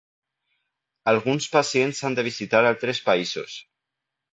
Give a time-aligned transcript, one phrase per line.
[1.11, 3.65] Alguns pacients han de visitar altres països.